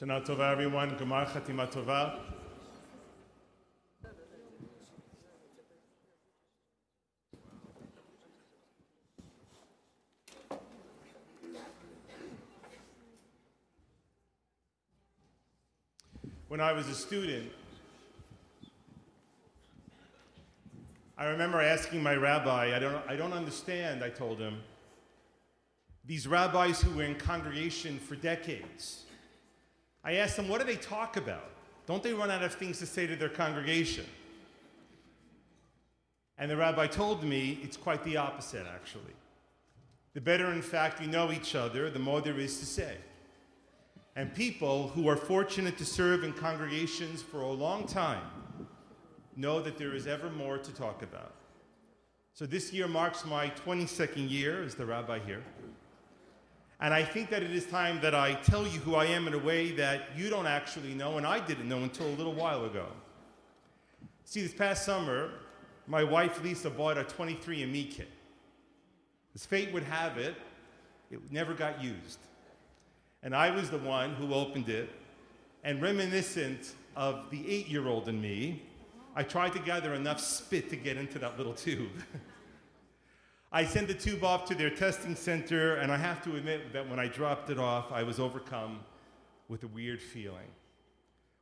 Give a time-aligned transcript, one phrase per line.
[0.00, 0.96] Shana Tova, everyone.
[0.96, 2.20] Gemar Chatima Tova.
[16.46, 17.50] When I was a student,
[21.16, 24.60] I remember asking my rabbi, I don't, I don't understand, I told him.
[26.04, 29.06] These rabbis who were in congregation for decades,
[30.08, 31.50] I asked them, what do they talk about?
[31.86, 34.06] Don't they run out of things to say to their congregation?
[36.38, 39.12] And the rabbi told me it's quite the opposite, actually.
[40.14, 42.96] The better, in fact, we know each other, the more there is to say.
[44.16, 48.24] And people who are fortunate to serve in congregations for a long time
[49.36, 51.34] know that there is ever more to talk about.
[52.32, 55.44] So this year marks my 22nd year as the rabbi here.
[56.80, 59.34] And I think that it is time that I tell you who I am in
[59.34, 62.64] a way that you don't actually know, and I didn't know until a little while
[62.64, 62.86] ago.
[64.24, 65.30] See, this past summer,
[65.88, 68.08] my wife Lisa bought a 23andMe kit.
[69.34, 70.36] As fate would have it,
[71.10, 72.18] it never got used.
[73.22, 74.90] And I was the one who opened it,
[75.64, 78.62] and reminiscent of the eight year old in me,
[79.16, 81.90] I tried to gather enough spit to get into that little tube.
[83.50, 86.88] I sent the tube off to their testing center, and I have to admit that
[86.88, 88.80] when I dropped it off, I was overcome
[89.48, 90.48] with a weird feeling.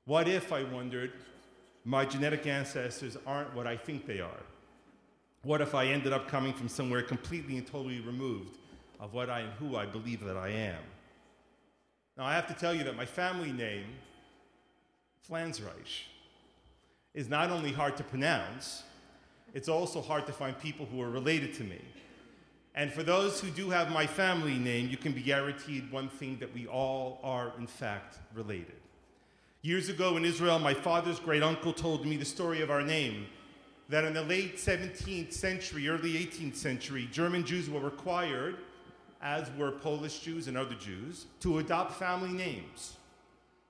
[0.05, 1.13] What if, I wondered,
[1.85, 4.43] my genetic ancestors aren't what I think they are?
[5.43, 8.59] What if I ended up coming from somewhere completely and totally removed
[9.01, 10.83] of what I and who I believe that I am?
[12.17, 13.87] Now, I have to tell you that my family name,
[15.29, 16.05] Flansreich,
[17.15, 18.85] is not only hard to pronounce,
[19.55, 21.81] it's also hard to find people who are related to me.
[22.75, 26.37] And for those who do have my family name, you can be guaranteed one thing
[26.41, 28.75] that we all are, in fact, related.
[29.63, 33.27] Years ago in Israel, my father's great uncle told me the story of our name
[33.89, 38.57] that in the late 17th century, early 18th century, German Jews were required,
[39.23, 42.97] as were Polish Jews and other Jews, to adopt family names.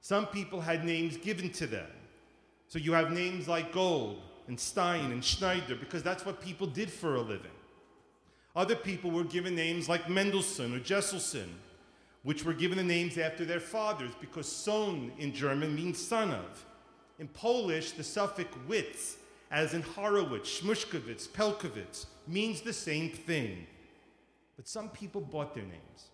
[0.00, 1.90] Some people had names given to them.
[2.68, 6.90] So you have names like Gold and Stein and Schneider because that's what people did
[6.90, 7.50] for a living.
[8.54, 11.48] Other people were given names like Mendelssohn or Jesselson,
[12.22, 16.64] which were given the names after their fathers because son in German means son of.
[17.18, 19.16] In Polish, the suffix witz,
[19.50, 23.66] as in Horowitz, Shmushkovitz, Pelkovitz, means the same thing.
[24.56, 26.10] But some people bought their names.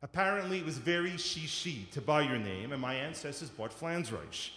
[0.00, 4.50] Apparently, it was very she to buy your name, and my ancestors bought Flansreich.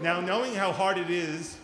[0.00, 1.56] Now, knowing how hard it is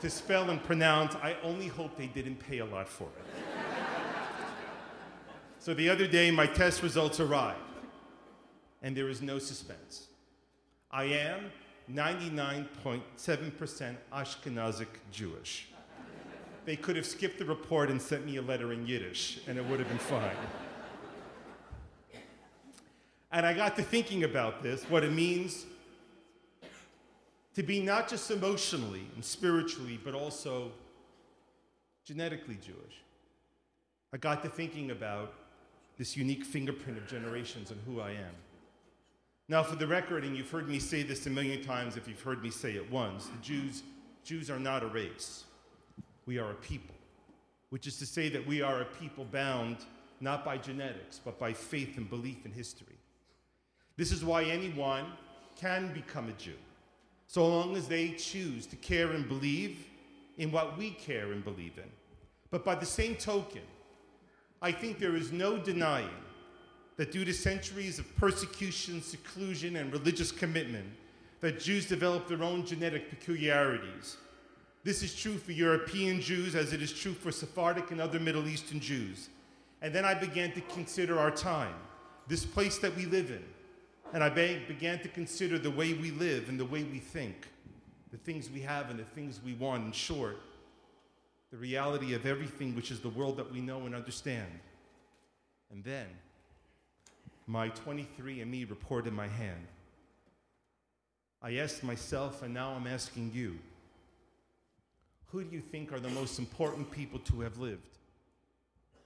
[0.00, 3.24] to spell and pronounce, I only hope they didn't pay a lot for it.
[5.58, 7.58] so the other day, my test results arrived,
[8.82, 10.08] and there is no suspense.
[10.90, 11.50] I am
[11.90, 15.68] 99.7% Ashkenazic Jewish.
[16.64, 19.66] They could have skipped the report and sent me a letter in Yiddish, and it
[19.66, 20.36] would have been fine.
[23.32, 25.64] And I got to thinking about this, what it means
[27.54, 30.70] to be not just emotionally and spiritually, but also
[32.04, 33.02] genetically Jewish.
[34.12, 35.34] I got to thinking about
[35.98, 38.34] this unique fingerprint of generations and who I am.
[39.48, 42.20] Now, for the record, and you've heard me say this a million times if you've
[42.22, 43.82] heard me say it once, the Jews,
[44.24, 45.44] Jews are not a race.
[46.24, 46.94] We are a people,
[47.70, 49.78] which is to say that we are a people bound
[50.20, 52.96] not by genetics, but by faith and belief in history.
[53.96, 55.04] This is why anyone
[55.56, 56.54] can become a Jew
[57.32, 59.86] so long as they choose to care and believe
[60.36, 61.90] in what we care and believe in.
[62.50, 63.62] But by the same token,
[64.60, 66.10] I think there is no denying
[66.98, 70.84] that due to centuries of persecution, seclusion, and religious commitment,
[71.40, 74.18] that Jews developed their own genetic peculiarities.
[74.84, 78.46] This is true for European Jews as it is true for Sephardic and other Middle
[78.46, 79.30] Eastern Jews.
[79.80, 81.76] And then I began to consider our time,
[82.28, 83.42] this place that we live in,
[84.12, 87.48] and I began to consider the way we live and the way we think,
[88.10, 90.38] the things we have and the things we want, in short,
[91.50, 94.48] the reality of everything which is the world that we know and understand.
[95.70, 96.06] And then,
[97.46, 99.66] my 23andMe report in my hand.
[101.42, 103.58] I asked myself, and now I'm asking you
[105.32, 107.98] who do you think are the most important people to have lived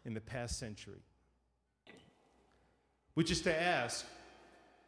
[0.05, 1.01] in the past century?
[3.15, 4.05] Which is to ask,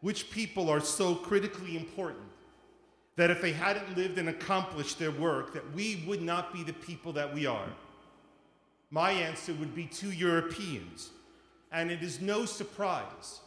[0.00, 2.24] which people are so critically important
[3.16, 6.72] that if they hadn't lived and accomplished their work, that we would not be the
[6.72, 7.68] people that we are?
[8.90, 11.10] My answer would be two Europeans,
[11.72, 13.40] and it is no surprise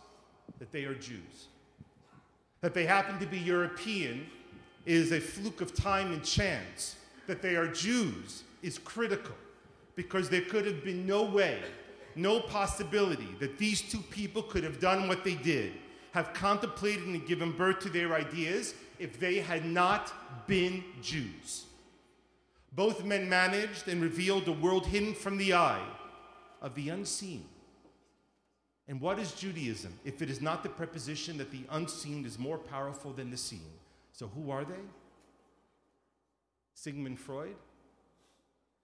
[0.60, 1.48] that they are Jews.
[2.60, 4.28] That they happen to be European
[4.86, 6.98] is a fluke of time and chance.
[7.28, 9.36] That they are Jews is critical
[9.96, 11.60] because there could have been no way,
[12.16, 15.74] no possibility that these two people could have done what they did,
[16.12, 20.14] have contemplated and given birth to their ideas if they had not
[20.48, 21.66] been Jews.
[22.74, 25.86] Both men managed and revealed a world hidden from the eye
[26.62, 27.46] of the unseen.
[28.88, 32.58] And what is Judaism if it is not the preposition that the unseen is more
[32.58, 33.72] powerful than the seen?
[34.12, 34.74] So, who are they?
[36.74, 37.56] Sigmund Freud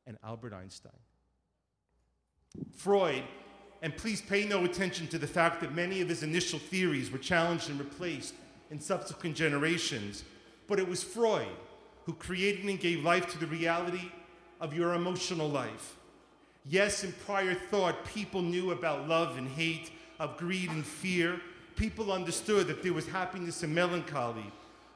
[0.06, 0.92] and Albert Einstein.
[2.76, 3.24] Freud,
[3.82, 7.18] and please pay no attention to the fact that many of his initial theories were
[7.18, 8.34] challenged and replaced
[8.72, 10.24] in subsequent generations,
[10.68, 11.48] but it was Freud
[12.06, 14.12] who created and gave life to the reality
[14.60, 15.96] of your emotional life.
[16.66, 21.40] Yes, in prior thought, people knew about love and hate, of greed and fear.
[21.76, 24.52] People understood that there was happiness and melancholy.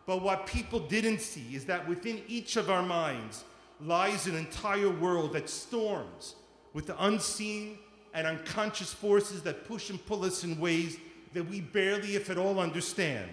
[0.06, 3.44] But what people didn't see is that within each of our minds
[3.80, 6.36] lies an entire world that storms
[6.74, 7.78] with the unseen
[8.14, 10.98] and unconscious forces that push and pull us in ways
[11.34, 13.30] that we barely, if at all, understand.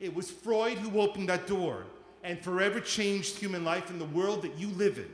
[0.00, 1.84] It was Freud who opened that door
[2.22, 5.08] and forever changed human life in the world that you live in.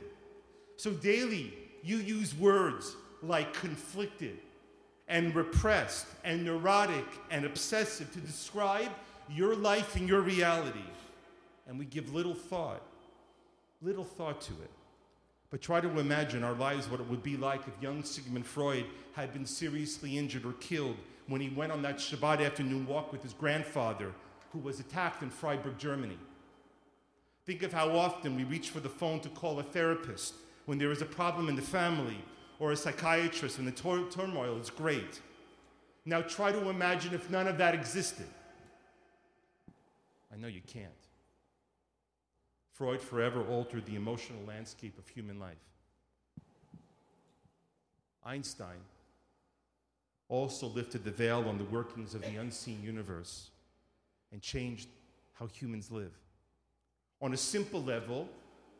[0.77, 1.53] So daily,
[1.83, 4.37] you use words like conflicted
[5.07, 8.89] and repressed and neurotic and obsessive to describe
[9.29, 10.79] your life and your reality.
[11.67, 12.81] And we give little thought,
[13.81, 14.71] little thought to it.
[15.53, 18.87] But try to imagine our lives, what it would be like if young Sigmund Freud
[19.11, 20.97] had been seriously injured or killed
[21.27, 24.13] when he went on that Shabbat afternoon walk with his grandfather,
[24.51, 26.17] who was attacked in Freiburg, Germany.
[27.45, 30.33] Think of how often we reach for the phone to call a therapist
[30.65, 32.17] when there is a problem in the family
[32.59, 35.21] or a psychiatrist when the tor- turmoil is great.
[36.03, 38.25] Now try to imagine if none of that existed.
[40.33, 41.02] I know you can't.
[42.73, 45.57] Freud forever altered the emotional landscape of human life.
[48.25, 48.79] Einstein
[50.27, 53.51] also lifted the veil on the workings of the unseen universe
[54.31, 54.87] and changed
[55.33, 56.11] how humans live.
[57.21, 58.27] On a simple level,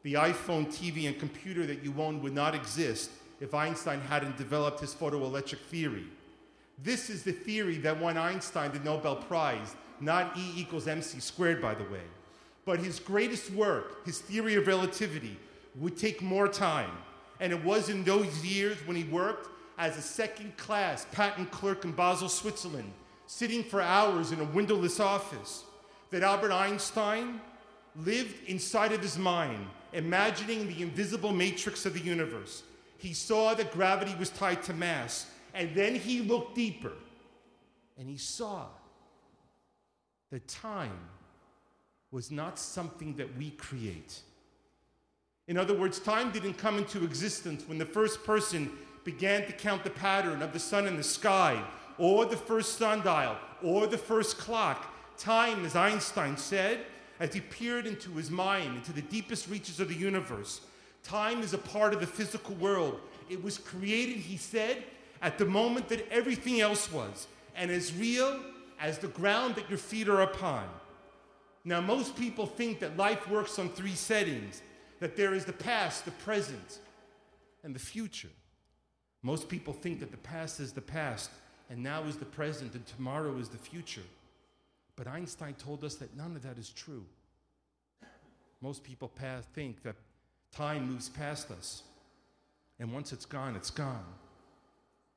[0.01, 4.79] the iPhone, TV, and computer that you own would not exist if Einstein hadn't developed
[4.79, 6.05] his photoelectric theory.
[6.81, 11.61] This is the theory that won Einstein the Nobel Prize, not E equals mc squared,
[11.61, 12.01] by the way.
[12.65, 15.37] But his greatest work, his theory of relativity,
[15.75, 16.91] would take more time.
[17.39, 21.83] And it was in those years when he worked as a second class patent clerk
[21.83, 22.91] in Basel, Switzerland,
[23.25, 25.63] sitting for hours in a windowless office,
[26.11, 27.41] that Albert Einstein
[27.95, 32.63] lived inside of his mind, imagining the invisible matrix of the universe.
[32.97, 36.93] He saw that gravity was tied to mass, and then he looked deeper
[37.97, 38.65] and he saw
[40.31, 40.97] that time
[42.13, 44.19] was not something that we create.
[45.47, 48.69] In other words, time didn't come into existence when the first person
[49.03, 51.61] began to count the pattern of the sun in the sky,
[51.97, 54.93] or the first sundial, or the first clock.
[55.17, 56.85] Time, as Einstein said,
[57.19, 60.61] as he peered into his mind, into the deepest reaches of the universe,
[61.01, 62.99] time is a part of the physical world.
[63.27, 64.83] It was created, he said,
[65.19, 68.39] at the moment that everything else was, and as real
[68.79, 70.67] as the ground that your feet are upon.
[71.65, 74.61] Now, most people think that life works on three settings
[74.99, 76.79] that there is the past, the present,
[77.63, 78.29] and the future.
[79.21, 81.31] Most people think that the past is the past,
[81.69, 84.03] and now is the present, and tomorrow is the future.
[84.95, 87.05] But Einstein told us that none of that is true.
[88.61, 89.95] Most people pass, think that
[90.51, 91.83] time moves past us,
[92.79, 94.05] and once it's gone, it's gone.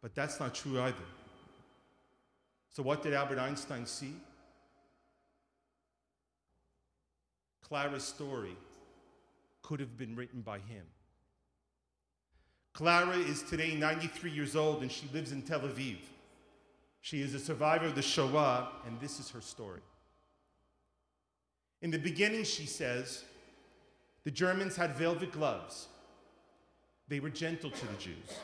[0.00, 0.96] But that's not true either.
[2.70, 4.14] So, what did Albert Einstein see?
[7.68, 8.56] Clara's story
[9.62, 10.84] could have been written by him.
[12.72, 15.96] Clara is today 93 years old and she lives in Tel Aviv.
[17.00, 19.80] She is a survivor of the Shoah, and this is her story.
[21.82, 23.24] In the beginning, she says,
[24.24, 25.88] the Germans had velvet gloves.
[27.08, 28.38] They were gentle to the Jews.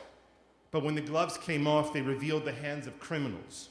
[0.71, 3.69] But when the gloves came off, they revealed the hands of criminals.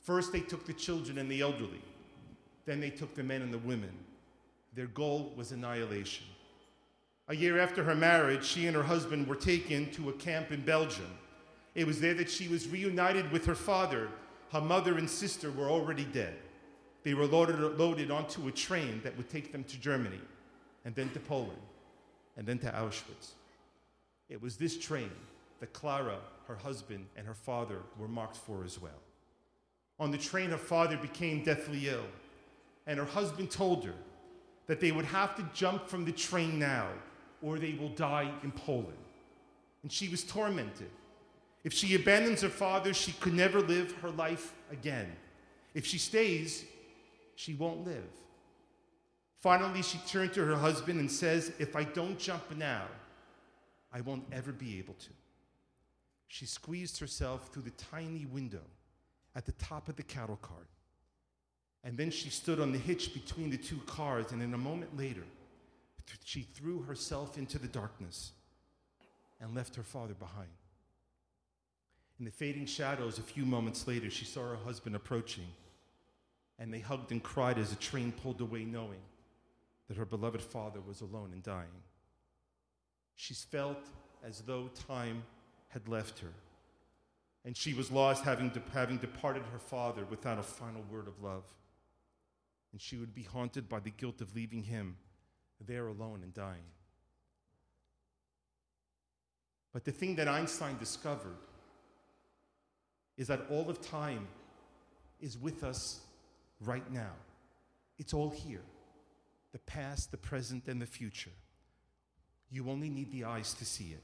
[0.00, 1.82] First, they took the children and the elderly.
[2.66, 3.92] Then, they took the men and the women.
[4.74, 6.26] Their goal was annihilation.
[7.28, 10.64] A year after her marriage, she and her husband were taken to a camp in
[10.64, 11.18] Belgium.
[11.74, 14.08] It was there that she was reunited with her father.
[14.50, 16.36] Her mother and sister were already dead.
[17.02, 20.20] They were loaded, loaded onto a train that would take them to Germany,
[20.84, 21.60] and then to Poland,
[22.36, 23.32] and then to Auschwitz.
[24.28, 25.10] It was this train
[25.60, 29.02] that Clara, her husband, and her father were marked for as well.
[30.00, 32.06] On the train, her father became deathly ill
[32.88, 33.94] and her husband told her
[34.68, 36.86] that they would have to jump from the train now
[37.42, 38.96] or they will die in Poland.
[39.82, 40.90] And she was tormented.
[41.64, 45.10] If she abandons her father, she could never live her life again.
[45.74, 46.64] If she stays,
[47.34, 48.08] she won't live.
[49.40, 52.84] Finally, she turned to her husband and says, If I don't jump now,
[53.92, 55.10] I won't ever be able to.
[56.26, 58.64] She squeezed herself through the tiny window
[59.34, 60.68] at the top of the cattle cart.
[61.84, 64.96] And then she stood on the hitch between the two cars, and in a moment
[64.96, 65.24] later,
[66.24, 68.32] she threw herself into the darkness
[69.40, 70.48] and left her father behind.
[72.18, 75.46] In the fading shadows, a few moments later, she saw her husband approaching,
[76.58, 78.98] and they hugged and cried as the train pulled away, knowing
[79.86, 81.82] that her beloved father was alone and dying.
[83.14, 83.86] She felt
[84.24, 85.22] as though time
[85.68, 86.32] had left her,
[87.44, 91.22] and she was lost, having, de- having departed her father without a final word of
[91.22, 91.44] love.
[92.72, 94.96] And she would be haunted by the guilt of leaving him
[95.66, 96.70] there alone and dying.
[99.72, 101.36] But the thing that Einstein discovered
[103.16, 104.26] is that all of time
[105.20, 106.00] is with us
[106.60, 107.12] right now.
[107.98, 108.62] It's all here
[109.52, 111.30] the past, the present, and the future.
[112.50, 114.02] You only need the eyes to see it.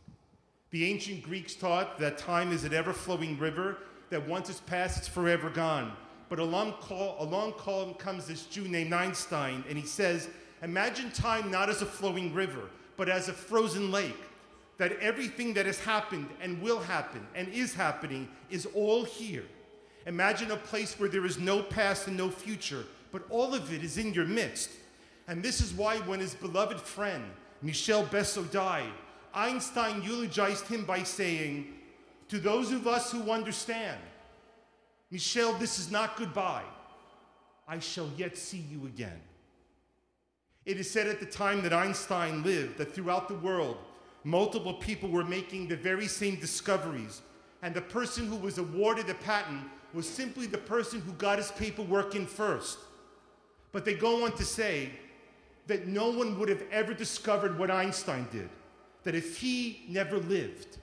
[0.71, 3.79] The ancient Greeks taught that time is an ever flowing river,
[4.11, 5.93] that once it's passed, it's forever gone.
[6.35, 10.29] But along, call, along call comes this Jew named Einstein, and he says,
[10.65, 14.19] Imagine time not as a flowing river, but as a frozen lake.
[14.79, 19.45] That everything that has happened and will happen and is happening is all here.
[20.07, 23.85] Imagine a place where there is no past and no future, but all of it
[23.85, 24.71] is in your midst.
[25.29, 27.23] And this is why, when his beloved friend,
[27.63, 28.91] Michel Besso, died,
[29.33, 31.75] Einstein eulogized him by saying,
[32.31, 34.01] To those of us who understand,
[35.15, 36.65] Michel, this is not goodbye.
[37.69, 39.21] I shall yet see you again.
[40.67, 43.77] It is said at the time that Einstein lived that throughout the world,
[44.25, 47.23] multiple people were making the very same discoveries,
[47.63, 51.53] and the person who was awarded a patent was simply the person who got his
[51.53, 52.81] paperwork in first.
[53.71, 54.91] But they go on to say
[55.69, 58.49] that no one would have ever discovered what Einstein did,
[59.05, 60.79] that if he never lived,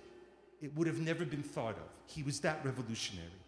[0.62, 1.90] it would have never been thought of.
[2.06, 3.41] He was that revolutionary.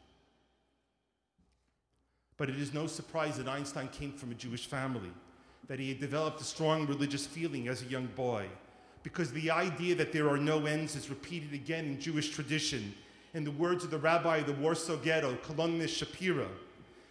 [2.37, 5.11] But it is no surprise that Einstein came from a Jewish family
[5.67, 8.47] that he had developed a strong religious feeling as a young boy,
[9.01, 12.93] because the idea that there are no ends is repeated again in Jewish tradition.
[13.33, 16.47] In the words of the rabbi of the Warsaw Ghetto, Kalonymus Shapira,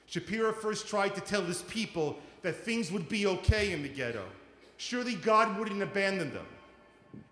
[0.09, 4.25] Shapira first tried to tell his people that things would be okay in the ghetto.
[4.77, 6.47] Surely God wouldn't abandon them.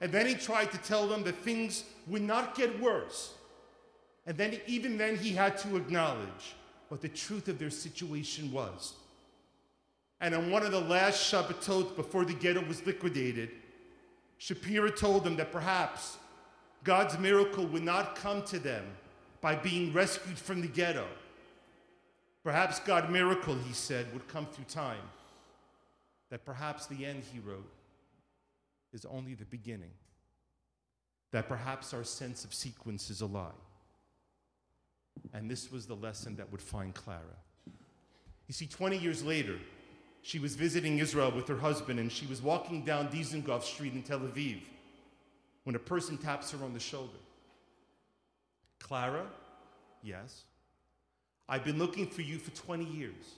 [0.00, 3.34] And then he tried to tell them that things would not get worse.
[4.26, 6.54] And then, even then, he had to acknowledge
[6.90, 8.94] what the truth of their situation was.
[10.20, 13.50] And on one of the last Shabbatot before the ghetto was liquidated,
[14.40, 16.18] Shapira told them that perhaps
[16.82, 18.84] God's miracle would not come to them
[19.40, 21.06] by being rescued from the ghetto.
[22.42, 24.98] Perhaps God's miracle, he said, would come through time.
[26.30, 27.70] That perhaps the end, he wrote,
[28.92, 29.92] is only the beginning.
[31.30, 33.50] That perhaps our sense of sequence is a lie.
[35.32, 37.36] And this was the lesson that would find Clara.
[38.46, 39.58] You see, 20 years later,
[40.22, 44.02] she was visiting Israel with her husband, and she was walking down Dizengoff Street in
[44.02, 44.60] Tel Aviv
[45.64, 47.18] when a person taps her on the shoulder.
[48.80, 49.26] Clara?
[50.02, 50.42] Yes.
[51.48, 53.34] I've been looking for you for 20 years.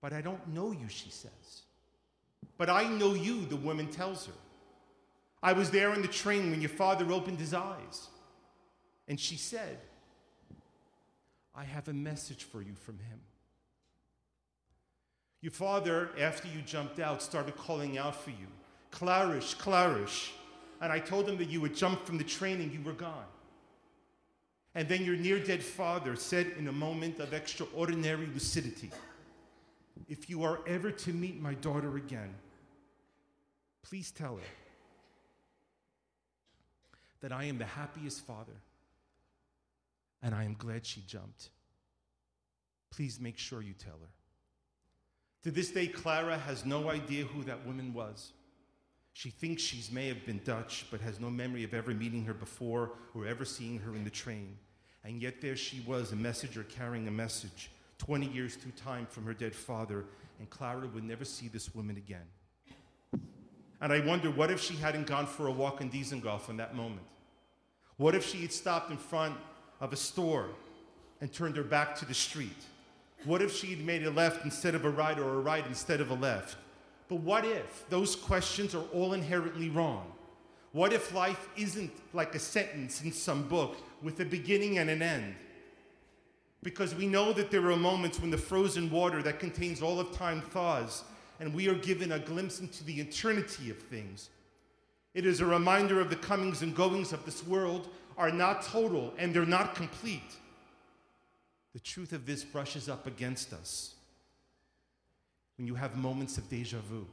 [0.00, 1.62] But I don't know you, she says.
[2.56, 4.32] But I know you, the woman tells her.
[5.42, 8.08] I was there on the train when your father opened his eyes.
[9.06, 9.78] And she said,
[11.58, 13.18] I have a message for you from him.
[15.40, 18.46] Your father, after you jumped out, started calling out for you
[18.92, 20.30] Clarish, Clarish.
[20.80, 23.26] And I told him that you had jumped from the train and you were gone.
[24.76, 28.92] And then your near dead father said in a moment of extraordinary lucidity
[30.08, 32.32] If you are ever to meet my daughter again,
[33.82, 34.42] please tell her
[37.20, 38.54] that I am the happiest father
[40.22, 41.50] and I am glad she jumped.
[42.90, 44.08] Please make sure you tell her.
[45.44, 48.32] To this day, Clara has no idea who that woman was.
[49.12, 52.34] She thinks she may have been Dutch, but has no memory of ever meeting her
[52.34, 54.56] before or ever seeing her in the train.
[55.04, 59.24] And yet, there she was, a messenger carrying a message, 20 years through time from
[59.24, 60.04] her dead father,
[60.38, 62.26] and Clara would never see this woman again.
[63.80, 66.74] And I wonder, what if she hadn't gone for a walk in Dizengoff in that
[66.74, 67.06] moment?
[67.96, 69.36] What if she had stopped in front
[69.80, 70.48] of a store
[71.20, 72.64] and turned her back to the street?
[73.24, 76.00] What if she had made a left instead of a right or a right instead
[76.00, 76.56] of a left?
[77.08, 80.12] But what if those questions are all inherently wrong?
[80.72, 85.02] What if life isn't like a sentence in some book with a beginning and an
[85.02, 85.34] end?
[86.62, 90.12] Because we know that there are moments when the frozen water that contains all of
[90.12, 91.04] time thaws,
[91.40, 94.28] and we are given a glimpse into the eternity of things.
[95.14, 99.14] It is a reminder of the comings and goings of this world are not total
[99.16, 100.36] and they're not complete.
[101.72, 103.94] The truth of this brushes up against us
[105.56, 107.06] when you have moments of deja vu,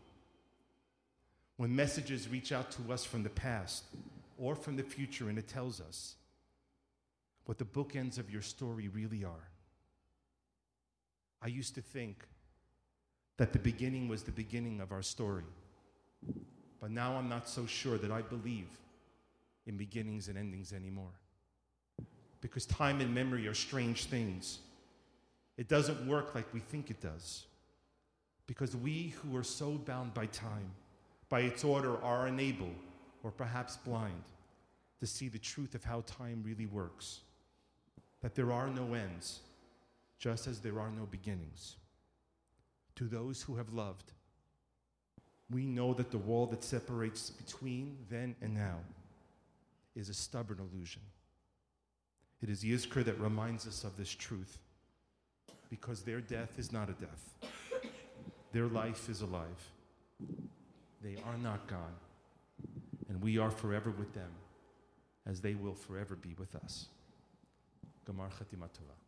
[1.58, 3.86] when messages reach out to us from the past
[4.38, 6.16] or from the future and it tells us
[7.46, 9.50] what the bookends of your story really are.
[11.42, 12.26] I used to think
[13.38, 15.44] that the beginning was the beginning of our story,
[16.82, 18.68] but now I'm not so sure that I believe
[19.66, 21.14] in beginnings and endings anymore.
[22.42, 24.60] Because time and memory are strange things.
[25.58, 27.46] It doesn't work like we think it does.
[28.48, 30.70] Because we who are so bound by time,
[31.30, 32.70] by its order, are unable,
[33.24, 34.24] or perhaps blind,
[35.00, 37.22] to see the truth of how time really works.
[38.22, 39.40] That there are no ends,
[40.20, 41.78] just as there are no beginnings.
[42.98, 44.12] To those who have loved,
[45.50, 48.78] we know that the wall that separates between then and now
[49.96, 51.02] is a stubborn illusion.
[52.42, 54.60] It is Yizkor that reminds us of this truth
[55.70, 57.36] because their death is not a death,
[58.52, 59.72] their life is alive.
[61.02, 61.96] They are not gone,
[63.10, 64.32] and we are forever with them
[65.26, 66.88] as they will forever be with us.
[68.08, 69.05] Gemar Chatima Tova.